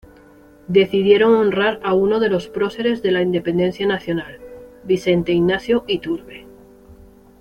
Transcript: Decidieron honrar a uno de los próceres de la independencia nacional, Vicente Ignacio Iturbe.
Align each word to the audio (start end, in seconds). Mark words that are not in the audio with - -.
Decidieron 0.67 1.35
honrar 1.35 1.79
a 1.83 1.93
uno 1.93 2.19
de 2.19 2.27
los 2.29 2.47
próceres 2.47 3.03
de 3.03 3.11
la 3.11 3.21
independencia 3.21 3.85
nacional, 3.85 4.39
Vicente 4.83 5.31
Ignacio 5.31 5.83
Iturbe. 5.85 6.47